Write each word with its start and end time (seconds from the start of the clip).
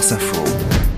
France 0.00 0.12
Info. 0.12 0.89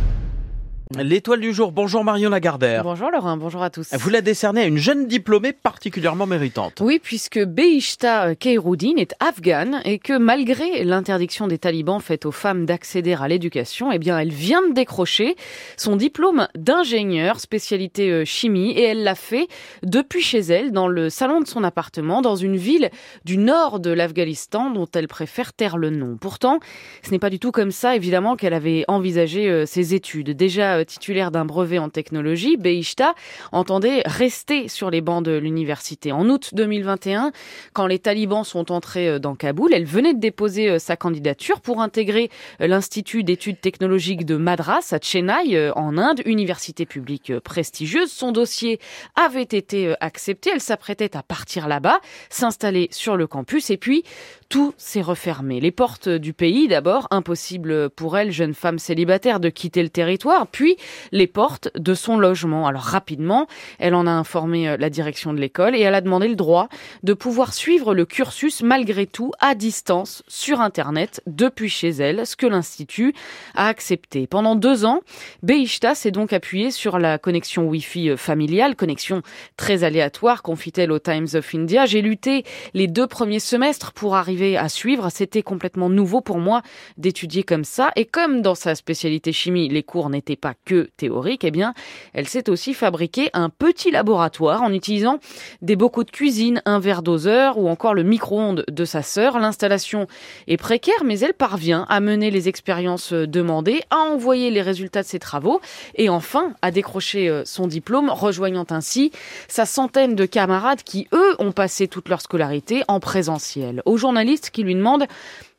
L'étoile 0.98 1.40
du 1.40 1.54
jour, 1.54 1.72
bonjour 1.72 2.04
Marion 2.04 2.28
Lagardère. 2.28 2.82
Bonjour 2.82 3.10
Laurent, 3.10 3.36
bonjour 3.38 3.62
à 3.62 3.70
tous. 3.70 3.88
Vous 3.94 4.10
la 4.10 4.20
décernez 4.20 4.62
à 4.62 4.66
une 4.66 4.76
jeune 4.76 5.06
diplômée 5.06 5.52
particulièrement 5.52 6.26
méritante. 6.26 6.80
Oui, 6.80 7.00
puisque 7.02 7.42
Beishta 7.42 8.34
Khairoudine 8.34 8.98
est 8.98 9.14
afghane 9.18 9.80
et 9.84 9.98
que 9.98 10.18
malgré 10.18 10.84
l'interdiction 10.84 11.46
des 11.48 11.58
talibans 11.58 12.00
faite 12.00 12.26
aux 12.26 12.32
femmes 12.32 12.66
d'accéder 12.66 13.14
à 13.14 13.26
l'éducation, 13.26 13.90
eh 13.90 13.98
bien, 13.98 14.18
elle 14.18 14.32
vient 14.32 14.68
de 14.68 14.74
décrocher 14.74 15.36
son 15.76 15.96
diplôme 15.96 16.46
d'ingénieur 16.56 17.40
spécialité 17.40 18.10
euh, 18.10 18.24
chimie 18.26 18.72
et 18.72 18.82
elle 18.82 19.02
l'a 19.02 19.14
fait 19.14 19.48
depuis 19.82 20.20
chez 20.20 20.40
elle 20.40 20.72
dans 20.72 20.88
le 20.88 21.08
salon 21.08 21.40
de 21.40 21.46
son 21.46 21.64
appartement 21.64 22.20
dans 22.20 22.36
une 22.36 22.56
ville 22.56 22.90
du 23.24 23.38
nord 23.38 23.80
de 23.80 23.90
l'Afghanistan 23.90 24.70
dont 24.70 24.88
elle 24.94 25.08
préfère 25.08 25.54
taire 25.54 25.78
le 25.78 25.88
nom. 25.88 26.18
Pourtant, 26.20 26.60
ce 27.02 27.10
n'est 27.12 27.18
pas 27.18 27.30
du 27.30 27.38
tout 27.38 27.50
comme 27.50 27.70
ça 27.70 27.96
évidemment 27.96 28.36
qu'elle 28.36 28.54
avait 28.54 28.84
envisagé 28.88 29.48
euh, 29.48 29.64
ses 29.64 29.94
études. 29.94 30.30
Déjà 30.30 30.81
euh, 30.82 30.84
titulaire 30.84 31.30
d'un 31.30 31.44
brevet 31.44 31.78
en 31.78 31.88
technologie, 31.88 32.56
Beishta 32.56 33.14
entendait 33.52 34.02
rester 34.04 34.68
sur 34.68 34.90
les 34.90 35.00
bancs 35.00 35.24
de 35.24 35.32
l'université. 35.32 36.12
En 36.12 36.28
août 36.28 36.50
2021, 36.52 37.32
quand 37.72 37.86
les 37.86 37.98
talibans 37.98 38.44
sont 38.44 38.70
entrés 38.70 39.08
euh, 39.08 39.18
dans 39.18 39.34
Kaboul, 39.34 39.72
elle 39.72 39.84
venait 39.84 40.14
de 40.14 40.20
déposer 40.20 40.68
euh, 40.68 40.78
sa 40.78 40.96
candidature 40.96 41.60
pour 41.60 41.80
intégrer 41.80 42.30
l'Institut 42.60 43.24
d'études 43.24 43.60
technologiques 43.60 44.26
de 44.26 44.36
Madras 44.36 44.92
à 44.92 44.98
Chennai, 45.00 45.70
en 45.74 45.96
Inde, 45.98 46.20
université 46.26 46.86
publique 46.86 47.38
prestigieuse. 47.40 48.10
Son 48.10 48.32
dossier 48.32 48.78
avait 49.14 49.42
été 49.42 49.94
accepté. 50.00 50.50
Elle 50.52 50.60
s'apprêtait 50.60 51.16
à 51.16 51.22
partir 51.22 51.68
là-bas, 51.68 52.00
s'installer 52.30 52.88
sur 52.90 53.16
le 53.16 53.26
campus 53.26 53.70
et 53.70 53.76
puis 53.76 54.04
tout 54.52 54.74
s'est 54.76 55.00
refermé. 55.00 55.60
Les 55.60 55.70
portes 55.70 56.10
du 56.10 56.34
pays, 56.34 56.68
d'abord, 56.68 57.08
impossible 57.10 57.88
pour 57.88 58.18
elle, 58.18 58.30
jeune 58.30 58.52
femme 58.52 58.78
célibataire, 58.78 59.40
de 59.40 59.48
quitter 59.48 59.82
le 59.82 59.88
territoire, 59.88 60.46
puis 60.46 60.76
les 61.10 61.26
portes 61.26 61.70
de 61.74 61.94
son 61.94 62.18
logement. 62.18 62.66
Alors 62.66 62.82
rapidement, 62.82 63.46
elle 63.78 63.94
en 63.94 64.06
a 64.06 64.10
informé 64.10 64.68
euh, 64.68 64.76
la 64.76 64.90
direction 64.90 65.32
de 65.32 65.40
l'école 65.40 65.74
et 65.74 65.80
elle 65.80 65.94
a 65.94 66.02
demandé 66.02 66.28
le 66.28 66.34
droit 66.34 66.68
de 67.02 67.14
pouvoir 67.14 67.54
suivre 67.54 67.94
le 67.94 68.04
cursus 68.04 68.60
malgré 68.62 69.06
tout 69.06 69.32
à 69.40 69.54
distance 69.54 70.22
sur 70.28 70.60
Internet 70.60 71.22
depuis 71.26 71.70
chez 71.70 71.88
elle, 71.88 72.26
ce 72.26 72.36
que 72.36 72.46
l'Institut 72.46 73.14
a 73.54 73.68
accepté. 73.68 74.26
Pendant 74.26 74.54
deux 74.54 74.84
ans, 74.84 75.00
Beishta 75.42 75.94
s'est 75.94 76.10
donc 76.10 76.34
appuyée 76.34 76.70
sur 76.70 76.98
la 76.98 77.16
connexion 77.16 77.66
Wi-Fi 77.68 78.10
euh, 78.10 78.16
familiale, 78.18 78.76
connexion 78.76 79.22
très 79.56 79.82
aléatoire, 79.82 80.42
confie-t-elle 80.42 80.92
au 80.92 80.98
Times 80.98 81.28
of 81.32 81.54
India. 81.54 81.86
J'ai 81.86 82.02
lutté 82.02 82.44
les 82.74 82.86
deux 82.86 83.06
premiers 83.06 83.40
semestres 83.40 83.92
pour 83.92 84.14
arriver 84.14 84.41
à 84.42 84.68
suivre. 84.68 85.10
C'était 85.10 85.42
complètement 85.42 85.88
nouveau 85.88 86.20
pour 86.20 86.38
moi 86.38 86.62
d'étudier 86.96 87.42
comme 87.42 87.64
ça. 87.64 87.90
Et 87.96 88.04
comme 88.04 88.42
dans 88.42 88.54
sa 88.54 88.74
spécialité 88.74 89.32
chimie, 89.32 89.68
les 89.68 89.82
cours 89.82 90.10
n'étaient 90.10 90.36
pas 90.36 90.54
que 90.64 90.90
théoriques, 90.96 91.44
eh 91.44 91.50
bien, 91.50 91.74
elle 92.12 92.28
s'est 92.28 92.50
aussi 92.50 92.74
fabriqué 92.74 93.30
un 93.32 93.48
petit 93.48 93.90
laboratoire 93.90 94.62
en 94.62 94.72
utilisant 94.72 95.18
des 95.62 95.76
bocaux 95.76 96.04
de 96.04 96.10
cuisine, 96.10 96.62
un 96.64 96.78
verre 96.78 97.02
doseur 97.02 97.58
ou 97.58 97.68
encore 97.68 97.94
le 97.94 98.02
micro-ondes 98.02 98.64
de 98.70 98.84
sa 98.84 99.02
sœur. 99.02 99.38
L'installation 99.38 100.06
est 100.48 100.56
précaire, 100.56 101.04
mais 101.04 101.18
elle 101.20 101.34
parvient 101.34 101.86
à 101.88 102.00
mener 102.00 102.30
les 102.30 102.48
expériences 102.48 103.12
demandées, 103.12 103.82
à 103.90 103.98
envoyer 103.98 104.50
les 104.50 104.62
résultats 104.62 105.02
de 105.02 105.06
ses 105.06 105.18
travaux 105.18 105.60
et 105.94 106.08
enfin 106.08 106.52
à 106.62 106.70
décrocher 106.70 107.28
euh, 107.28 107.42
son 107.44 107.66
diplôme, 107.66 108.10
rejoignant 108.10 108.66
ainsi 108.70 109.12
sa 109.48 109.66
centaine 109.66 110.14
de 110.14 110.26
camarades 110.26 110.82
qui, 110.82 111.08
eux, 111.12 111.34
ont 111.38 111.52
passé 111.52 111.88
toute 111.88 112.08
leur 112.08 112.20
scolarité 112.20 112.82
en 112.88 113.00
présentiel. 113.00 113.82
Aux 113.84 113.96
qui 114.40 114.62
lui 114.62 114.74
demande 114.74 115.06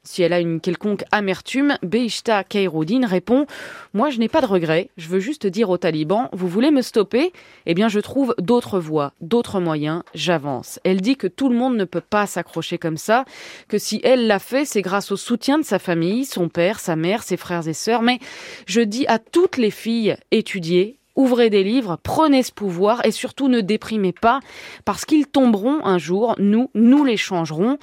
si 0.05 0.21
elle 0.21 0.33
a 0.33 0.41
une 0.41 0.59
quelconque 0.59 1.05
amertume, 1.13 1.77
Beishta 1.81 2.43
Khairoudine 2.43 3.05
répond 3.05 3.45
Moi, 3.93 4.09
je 4.09 4.19
n'ai 4.19 4.27
pas 4.27 4.41
de 4.41 4.45
regrets. 4.45 4.89
Je 4.97 5.07
veux 5.07 5.21
juste 5.21 5.47
dire 5.47 5.69
aux 5.69 5.77
talibans 5.77 6.27
Vous 6.33 6.49
voulez 6.49 6.71
me 6.71 6.81
stopper? 6.81 7.31
Eh 7.65 7.73
bien, 7.73 7.87
je 7.87 8.01
trouve 8.01 8.35
d'autres 8.37 8.81
voies, 8.81 9.13
d'autres 9.21 9.61
moyens. 9.61 10.03
J'avance. 10.13 10.77
Elle 10.83 10.99
dit 10.99 11.15
que 11.15 11.27
tout 11.27 11.47
le 11.47 11.55
monde 11.55 11.77
ne 11.77 11.85
peut 11.85 12.01
pas 12.01 12.27
s'accrocher 12.27 12.77
comme 12.77 12.97
ça, 12.97 13.23
que 13.69 13.77
si 13.77 14.01
elle 14.03 14.27
l'a 14.27 14.39
fait, 14.39 14.65
c'est 14.65 14.81
grâce 14.81 15.09
au 15.09 15.15
soutien 15.15 15.57
de 15.57 15.63
sa 15.63 15.79
famille, 15.79 16.25
son 16.25 16.49
père, 16.49 16.81
sa 16.81 16.97
mère, 16.97 17.23
ses 17.23 17.37
frères 17.37 17.65
et 17.69 17.73
sœurs. 17.73 18.01
Mais 18.01 18.19
je 18.65 18.81
dis 18.81 19.07
à 19.07 19.19
toutes 19.19 19.55
les 19.55 19.71
filles 19.71 20.17
étudiez, 20.31 20.99
Ouvrez 21.15 21.51
des 21.51 21.63
livres, 21.63 21.99
prenez 22.01 22.41
ce 22.41 22.51
pouvoir 22.51 23.05
et 23.05 23.11
surtout 23.11 23.47
ne 23.47 23.61
déprimez 23.61 24.13
pas 24.13 24.39
parce 24.83 25.05
qu'ils 25.05 25.27
tomberont 25.27 25.85
un 25.85 25.99
jour, 25.99 26.33
nous, 26.39 26.71
nous 26.73 27.05
les 27.05 27.17
changerons. 27.17 27.77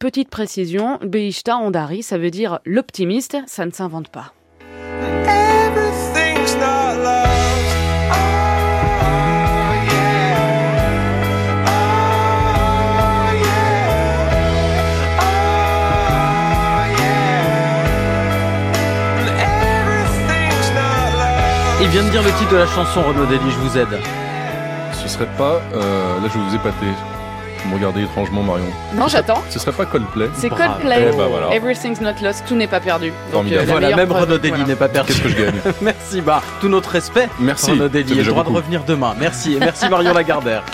Petite 0.00 0.30
précision, 0.30 0.98
Beishta 1.02 1.58
Andari, 1.58 2.02
ça 2.02 2.16
veut 2.16 2.30
dire 2.30 2.60
l'optimiste, 2.64 3.36
ça 3.46 3.66
ne 3.66 3.70
s'invente 3.70 4.08
pas. 4.08 4.32
Il 21.82 21.88
vient 21.88 22.02
de 22.02 22.08
dire 22.08 22.22
le 22.22 22.30
titre 22.38 22.52
de 22.52 22.56
la 22.56 22.66
chanson 22.66 23.02
Renaud 23.02 23.26
Dely, 23.26 23.50
je 23.50 23.58
vous 23.58 23.76
aide. 23.76 24.00
Ce 24.94 25.08
serait 25.08 25.28
pas, 25.36 25.60
euh, 25.74 26.20
là 26.22 26.28
je 26.32 26.38
vais 26.38 26.44
vous 26.48 26.54
épater, 26.54 26.86
vous 27.64 27.70
me 27.70 27.74
regardez 27.76 28.02
étrangement, 28.02 28.42
Marion. 28.42 28.64
Non, 28.94 29.08
j'attends. 29.08 29.42
Ce 29.50 29.58
serait 29.58 29.72
pas 29.72 29.86
Coldplay 29.86 30.28
C'est 30.34 30.48
Coldplay. 30.48 31.08
Eh 31.12 31.16
ben 31.16 31.26
voilà. 31.26 31.54
Everything's 31.54 32.00
not 32.00 32.14
lost. 32.22 32.44
Tout 32.46 32.54
n'est 32.56 32.66
pas 32.66 32.80
perdu. 32.80 33.12
La 33.32 33.64
Voilà, 33.64 33.94
même 33.96 34.10
Renaud 34.12 34.38
Dely 34.38 34.50
voilà. 34.50 34.64
n'est 34.64 34.76
pas 34.76 34.88
perdu. 34.88 35.12
Qu'est-ce 35.12 35.22
que 35.22 35.28
je 35.28 35.36
gagne 35.36 35.60
Merci, 35.80 36.20
bah, 36.20 36.42
tout 36.60 36.68
notre 36.68 36.90
respect. 36.90 37.28
Merci, 37.38 37.72
Renaud 37.72 37.88
Dely, 37.88 38.12
et 38.12 38.22
le 38.22 38.24
droit 38.24 38.44
de 38.44 38.48
revenir 38.50 38.82
demain. 38.84 39.14
Merci, 39.18 39.54
et 39.54 39.58
merci 39.58 39.88
Marion 39.88 40.12
Lagardère. 40.12 40.62